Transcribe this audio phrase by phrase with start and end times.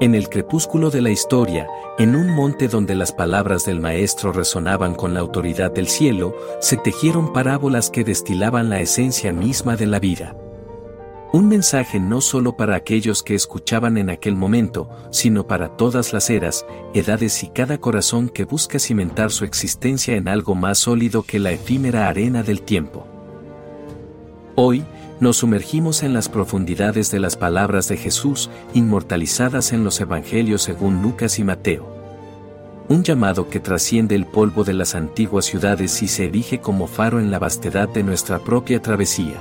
[0.00, 4.96] En el crepúsculo de la historia, en un monte donde las palabras del Maestro resonaban
[4.96, 10.00] con la autoridad del cielo, se tejieron parábolas que destilaban la esencia misma de la
[10.00, 10.36] vida.
[11.32, 16.28] Un mensaje no solo para aquellos que escuchaban en aquel momento, sino para todas las
[16.28, 21.38] eras, edades y cada corazón que busca cimentar su existencia en algo más sólido que
[21.38, 23.06] la efímera arena del tiempo.
[24.56, 24.84] Hoy,
[25.20, 31.02] nos sumergimos en las profundidades de las palabras de Jesús, inmortalizadas en los Evangelios según
[31.02, 31.88] Lucas y Mateo.
[32.88, 37.18] Un llamado que trasciende el polvo de las antiguas ciudades y se erige como faro
[37.20, 39.40] en la vastedad de nuestra propia travesía.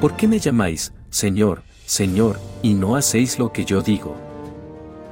[0.00, 4.16] ¿Por qué me llamáis, Señor, Señor, y no hacéis lo que yo digo?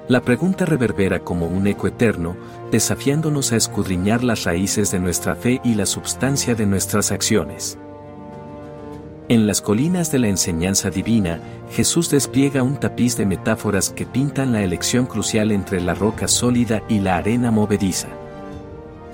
[0.08, 2.34] La pregunta reverbera como un eco eterno,
[2.70, 7.76] desafiándonos a escudriñar las raíces de nuestra fe y la substancia de nuestras acciones.
[9.30, 11.38] En las colinas de la enseñanza divina,
[11.70, 16.82] Jesús despliega un tapiz de metáforas que pintan la elección crucial entre la roca sólida
[16.88, 18.08] y la arena movediza.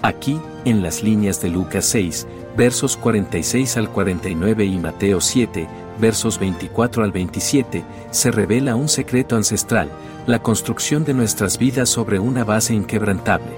[0.02, 5.66] Aquí, en las líneas de Lucas 6, versos 46 al 49 y Mateo 7,
[6.00, 7.82] versos 24 al 27,
[8.12, 9.90] se revela un secreto ancestral,
[10.28, 13.50] la construcción de nuestras vidas sobre una base inquebrantable.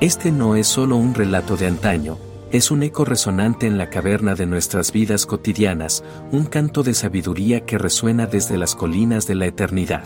[0.00, 2.18] Este no es solo un relato de antaño,
[2.52, 7.64] es un eco resonante en la caverna de nuestras vidas cotidianas, un canto de sabiduría
[7.64, 10.04] que resuena desde las colinas de la eternidad.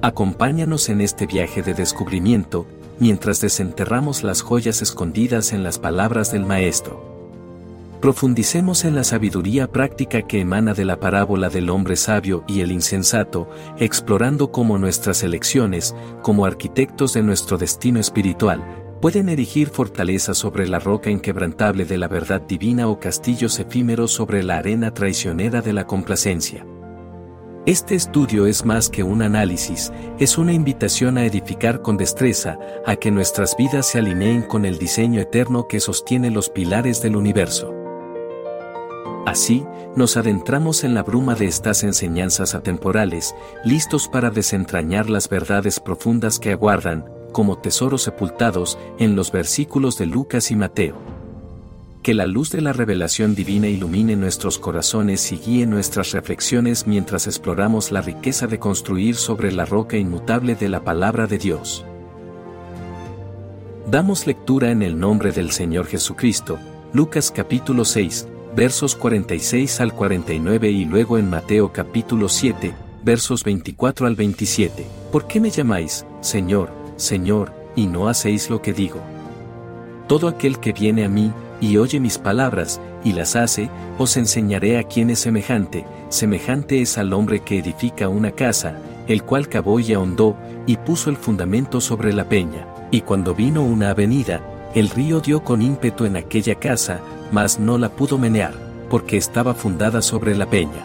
[0.00, 2.66] Acompáñanos en este viaje de descubrimiento,
[3.00, 7.08] mientras desenterramos las joyas escondidas en las palabras del Maestro.
[8.00, 12.70] Profundicemos en la sabiduría práctica que emana de la parábola del hombre sabio y el
[12.70, 18.62] insensato, explorando cómo nuestras elecciones, como arquitectos de nuestro destino espiritual,
[19.00, 24.42] pueden erigir fortalezas sobre la roca inquebrantable de la verdad divina o castillos efímeros sobre
[24.42, 26.66] la arena traicionera de la complacencia.
[27.66, 32.96] Este estudio es más que un análisis, es una invitación a edificar con destreza, a
[32.96, 37.74] que nuestras vidas se alineen con el diseño eterno que sostiene los pilares del universo.
[39.26, 43.34] Así, nos adentramos en la bruma de estas enseñanzas atemporales,
[43.64, 50.06] listos para desentrañar las verdades profundas que aguardan, como tesoros sepultados en los versículos de
[50.06, 50.96] Lucas y Mateo.
[52.02, 57.28] Que la luz de la revelación divina ilumine nuestros corazones y guíe nuestras reflexiones mientras
[57.28, 61.84] exploramos la riqueza de construir sobre la roca inmutable de la palabra de Dios.
[63.88, 66.58] Damos lectura en el nombre del Señor Jesucristo,
[66.92, 72.74] Lucas capítulo 6, versos 46 al 49 y luego en Mateo capítulo 7,
[73.04, 74.84] versos 24 al 27.
[75.12, 79.00] ¿Por qué me llamáis, Señor, Señor, y no hacéis lo que digo.
[80.08, 84.78] Todo aquel que viene a mí, y oye mis palabras, y las hace, os enseñaré
[84.78, 89.78] a quién es semejante, semejante es al hombre que edifica una casa, el cual cavó
[89.78, 90.36] y ahondó,
[90.66, 94.42] y puso el fundamento sobre la peña, y cuando vino una avenida,
[94.74, 98.54] el río dio con ímpetu en aquella casa, mas no la pudo menear,
[98.90, 100.84] porque estaba fundada sobre la peña.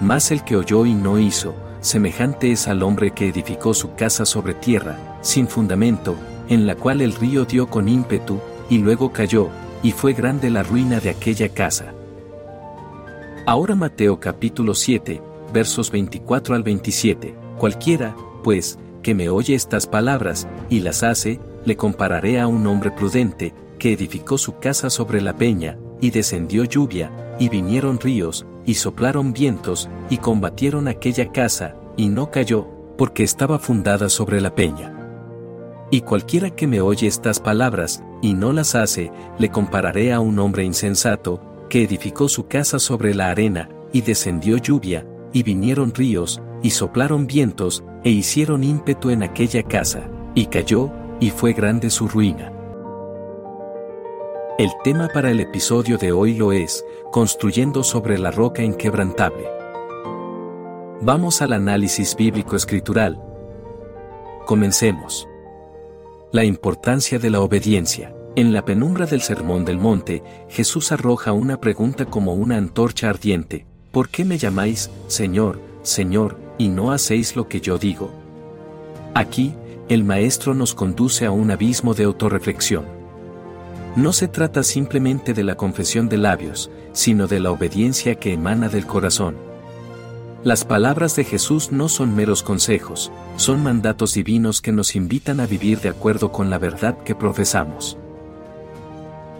[0.00, 4.24] Mas el que oyó y no hizo, semejante es al hombre que edificó su casa
[4.24, 6.16] sobre tierra, sin fundamento,
[6.48, 8.38] en la cual el río dio con ímpetu,
[8.68, 9.48] y luego cayó,
[9.82, 11.92] y fue grande la ruina de aquella casa.
[13.46, 15.22] Ahora Mateo capítulo 7,
[15.52, 17.34] versos 24 al 27.
[17.58, 22.90] Cualquiera, pues, que me oye estas palabras, y las hace, le compararé a un hombre
[22.90, 28.74] prudente, que edificó su casa sobre la peña, y descendió lluvia, y vinieron ríos, y
[28.74, 32.66] soplaron vientos, y combatieron aquella casa, y no cayó,
[32.96, 34.96] porque estaba fundada sobre la peña.
[35.90, 40.38] Y cualquiera que me oye estas palabras, y no las hace, le compararé a un
[40.38, 46.40] hombre insensato, que edificó su casa sobre la arena, y descendió lluvia, y vinieron ríos,
[46.62, 52.08] y soplaron vientos, e hicieron ímpetu en aquella casa, y cayó, y fue grande su
[52.08, 52.49] ruina.
[54.60, 59.48] El tema para el episodio de hoy lo es, construyendo sobre la roca inquebrantable.
[61.00, 63.18] Vamos al análisis bíblico escritural.
[64.44, 65.26] Comencemos.
[66.30, 68.14] La importancia de la obediencia.
[68.36, 73.64] En la penumbra del Sermón del Monte, Jesús arroja una pregunta como una antorcha ardiente.
[73.92, 78.10] ¿Por qué me llamáis, Señor, Señor, y no hacéis lo que yo digo?
[79.14, 79.54] Aquí,
[79.88, 82.99] el Maestro nos conduce a un abismo de autorreflexión.
[83.96, 88.68] No se trata simplemente de la confesión de labios, sino de la obediencia que emana
[88.68, 89.36] del corazón.
[90.44, 95.46] Las palabras de Jesús no son meros consejos, son mandatos divinos que nos invitan a
[95.46, 97.98] vivir de acuerdo con la verdad que profesamos.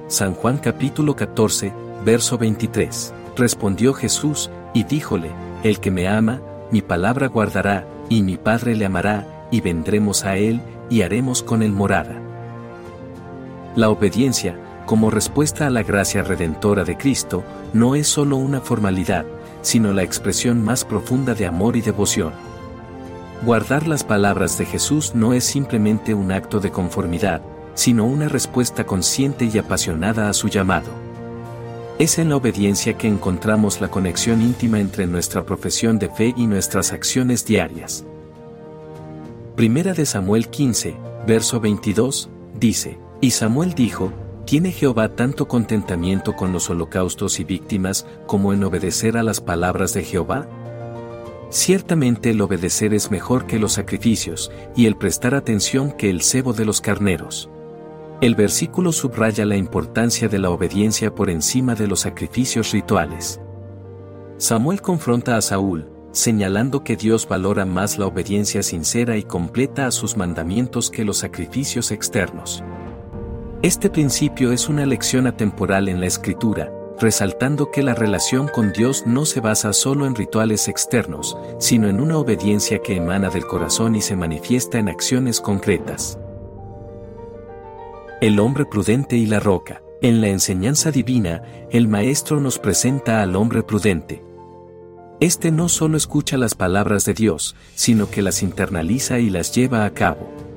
[0.08, 1.72] San Juan capítulo 14,
[2.04, 3.14] verso 23.
[3.36, 5.30] Respondió Jesús, y díjole,
[5.62, 6.42] El que me ama,
[6.72, 10.60] mi palabra guardará, y mi Padre le amará, y vendremos a él,
[10.90, 12.20] y haremos con él morada.
[13.76, 19.24] La obediencia, como respuesta a la gracia redentora de Cristo, no es solo una formalidad,
[19.62, 22.32] sino la expresión más profunda de amor y devoción.
[23.44, 27.42] Guardar las palabras de Jesús no es simplemente un acto de conformidad,
[27.74, 30.90] sino una respuesta consciente y apasionada a su llamado.
[32.00, 36.46] Es en la obediencia que encontramos la conexión íntima entre nuestra profesión de fe y
[36.46, 38.04] nuestras acciones diarias.
[39.54, 40.96] Primera de Samuel 15,
[41.26, 44.12] verso 22, dice, y Samuel dijo,
[44.46, 49.92] ¿tiene Jehová tanto contentamiento con los holocaustos y víctimas como en obedecer a las palabras
[49.92, 50.48] de Jehová?
[51.50, 56.52] Ciertamente el obedecer es mejor que los sacrificios, y el prestar atención que el cebo
[56.52, 57.50] de los carneros.
[58.20, 63.40] El versículo subraya la importancia de la obediencia por encima de los sacrificios rituales.
[64.36, 69.90] Samuel confronta a Saúl, señalando que Dios valora más la obediencia sincera y completa a
[69.90, 72.62] sus mandamientos que los sacrificios externos.
[73.62, 79.02] Este principio es una lección atemporal en la escritura, resaltando que la relación con Dios
[79.06, 83.96] no se basa solo en rituales externos, sino en una obediencia que emana del corazón
[83.96, 86.18] y se manifiesta en acciones concretas.
[88.22, 89.82] El hombre prudente y la roca.
[90.00, 94.24] En la enseñanza divina, el Maestro nos presenta al hombre prudente.
[95.20, 99.84] Este no solo escucha las palabras de Dios, sino que las internaliza y las lleva
[99.84, 100.49] a cabo.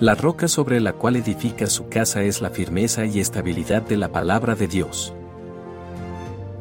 [0.00, 4.12] La roca sobre la cual edifica su casa es la firmeza y estabilidad de la
[4.12, 5.12] palabra de Dios.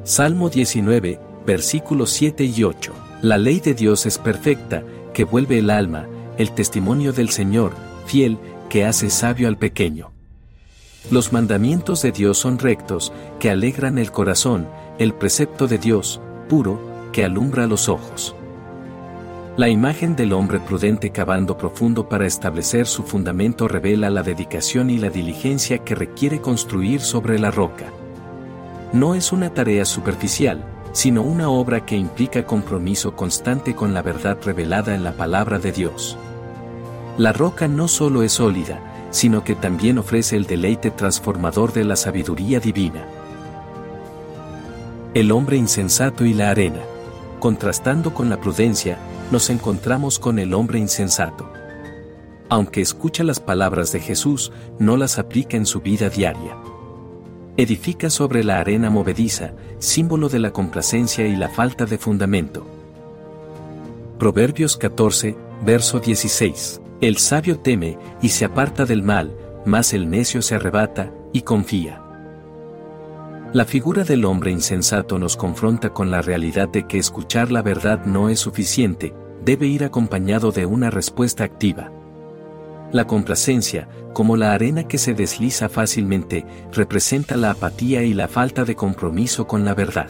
[0.04, 2.94] Salmo 19, versículos 7 y 8.
[3.22, 6.08] La ley de Dios es perfecta, que vuelve el alma,
[6.40, 7.74] el testimonio del Señor,
[8.08, 8.40] fiel,
[8.70, 10.12] que hace sabio al pequeño.
[11.12, 14.68] Los mandamientos de Dios son rectos, que alegran el corazón,
[14.98, 16.20] el precepto de Dios,
[16.50, 16.80] puro,
[17.12, 18.36] que alumbra los ojos.
[19.58, 25.00] La imagen del hombre prudente cavando profundo para establecer su fundamento revela la dedicación y
[25.00, 27.86] la diligencia que requiere construir sobre la roca.
[28.94, 34.38] No es una tarea superficial, sino una obra que implica compromiso constante con la verdad
[34.46, 36.20] revelada en la palabra de Dios.
[37.18, 41.96] La roca no solo es sólida, sino que también ofrece el deleite transformador de la
[41.96, 43.08] sabiduría divina.
[45.16, 46.82] El hombre insensato y la arena.
[47.40, 49.00] Contrastando con la prudencia,
[49.32, 51.52] nos encontramos con el hombre insensato.
[52.50, 56.58] Aunque escucha las palabras de Jesús, no las aplica en su vida diaria.
[57.58, 62.66] Edifica sobre la arena movediza, símbolo de la complacencia y la falta de fundamento.
[64.20, 66.82] Proverbios 14, verso 16.
[67.02, 72.07] El sabio teme y se aparta del mal, mas el necio se arrebata y confía.
[73.54, 78.06] La figura del hombre insensato nos confronta con la realidad de que escuchar la verdad
[78.06, 79.14] no es suficiente,
[79.46, 81.90] debe ir acompañado de una respuesta activa.
[82.92, 88.66] La complacencia, como la arena que se desliza fácilmente, representa la apatía y la falta
[88.66, 90.10] de compromiso con la verdad.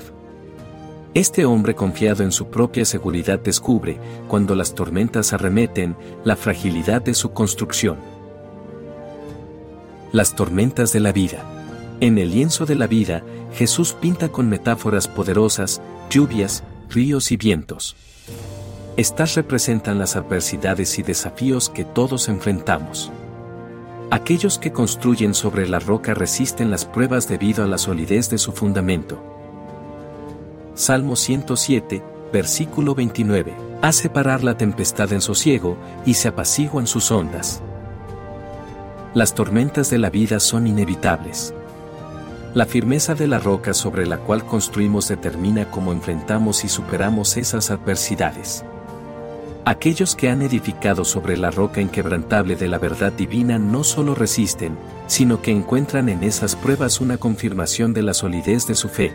[1.14, 7.14] Este hombre confiado en su propia seguridad descubre, cuando las tormentas arremeten, la fragilidad de
[7.14, 7.98] su construcción.
[10.12, 11.57] Las tormentas de la vida.
[12.00, 13.24] En el lienzo de la vida,
[13.54, 17.96] Jesús pinta con metáforas poderosas, lluvias, ríos y vientos.
[18.98, 23.12] Estas representan las adversidades y desafíos que todos enfrentamos.
[24.12, 28.52] Aquellos que construyen sobre la roca resisten las pruebas debido a la solidez de su
[28.52, 29.20] fundamento.
[30.76, 33.56] Salmo 107, versículo 29.
[33.82, 37.62] Hace parar la tempestad en sosiego y se apaciguan sus ondas.
[39.16, 41.56] Las tormentas de la vida son inevitables.
[42.54, 47.70] La firmeza de la roca sobre la cual construimos determina cómo enfrentamos y superamos esas
[47.72, 48.64] adversidades.
[49.66, 54.78] Aquellos que han edificado sobre la roca inquebrantable de la verdad divina no solo resisten,
[55.08, 59.12] sino que encuentran en esas pruebas una confirmación de la solidez de su fe.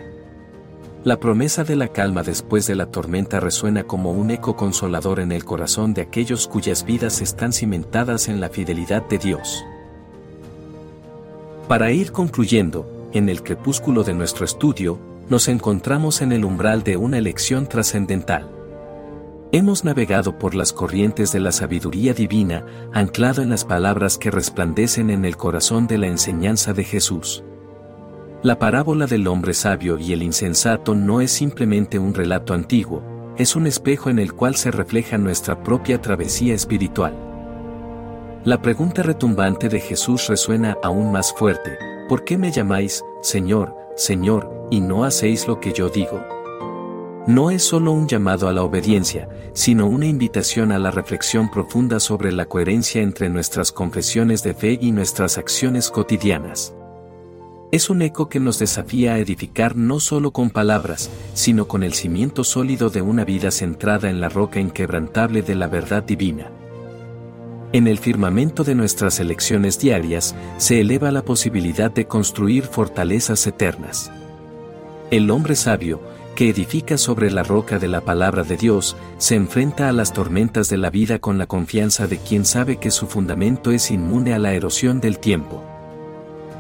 [1.05, 5.33] La promesa de la calma después de la tormenta resuena como un eco consolador en
[5.33, 9.65] el corazón de aquellos cuyas vidas están cimentadas en la fidelidad de Dios.
[11.67, 16.97] Para ir concluyendo, en el crepúsculo de nuestro estudio, nos encontramos en el umbral de
[16.97, 18.51] una elección trascendental.
[19.53, 25.11] Hemos navegado por las corrientes de la sabiduría divina, anclado en las palabras que resplandecen
[25.11, 27.45] en el corazón de la enseñanza de Jesús.
[28.43, 33.03] La parábola del hombre sabio y el insensato no es simplemente un relato antiguo,
[33.37, 37.15] es un espejo en el cual se refleja nuestra propia travesía espiritual.
[38.45, 41.79] La pregunta retumbante de Jesús resuena aún más fuerte,
[42.13, 46.23] ¿por qué me llamáis, Señor, Señor, y no hacéis lo que yo digo?
[47.27, 52.01] no es solo un llamado a la obediencia, sino una invitación a la reflexión profunda
[52.01, 56.75] sobre la coherencia entre nuestras confesiones de fe y nuestras acciones cotidianas.
[57.71, 61.95] Es un eco que nos desafía a edificar no solo con palabras, sino con el
[61.95, 66.51] cimiento sólido de una vida centrada en la roca inquebrantable de la verdad divina.
[67.73, 74.13] En el firmamento de nuestras elecciones diarias se eleva la posibilidad de construir fortalezas eternas.
[75.11, 75.99] El hombre sabio,
[76.35, 80.69] que edifica sobre la roca de la palabra de Dios, se enfrenta a las tormentas
[80.69, 84.39] de la vida con la confianza de quien sabe que su fundamento es inmune a
[84.39, 85.65] la erosión del tiempo.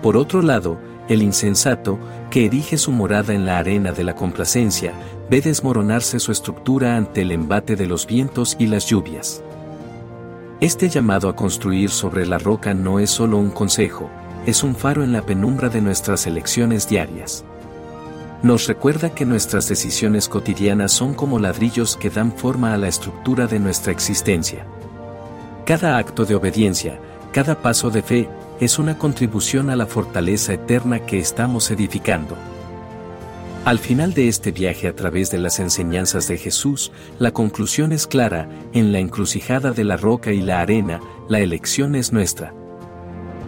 [0.03, 0.79] Por otro lado,
[1.11, 1.99] el insensato,
[2.31, 4.95] que erige su morada en la arena de la complacencia,
[5.29, 9.43] ve desmoronarse su estructura ante el embate de los vientos y las lluvias.
[10.63, 14.09] Este llamado a construir sobre la roca no es solo un consejo,
[14.47, 17.45] es un faro en la penumbra de nuestras elecciones diarias
[18.43, 23.47] nos recuerda que nuestras decisiones cotidianas son como ladrillos que dan forma a la estructura
[23.47, 24.67] de nuestra existencia.
[25.65, 26.99] Cada acto de obediencia,
[27.33, 28.29] cada paso de fe,
[28.59, 32.37] es una contribución a la fortaleza eterna que estamos edificando.
[33.65, 38.07] Al final de este viaje a través de las enseñanzas de Jesús, la conclusión es
[38.07, 42.53] clara, en la encrucijada de la roca y la arena, la elección es nuestra,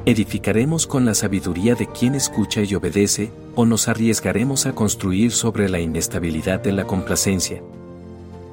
[0.07, 5.71] ¿Edificaremos con la sabiduría de quien escucha y obedece, o nos arriesgaremos a construir sobre
[5.71, 7.63] la inestabilidad de la complacencia?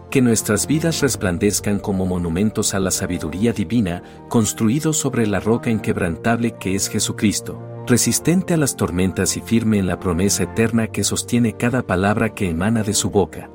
[0.09, 6.55] Que nuestras vidas resplandezcan como monumentos a la sabiduría divina, construidos sobre la roca inquebrantable
[6.57, 11.53] que es Jesucristo, resistente a las tormentas y firme en la promesa eterna que sostiene
[11.53, 13.49] cada palabra que emana de su boca.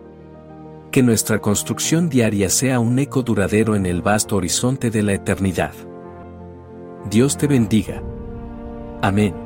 [0.90, 5.72] Que nuestra construcción diaria sea un eco duradero en el vasto horizonte de la eternidad.
[7.10, 8.02] Dios te bendiga.
[9.02, 9.45] Amén.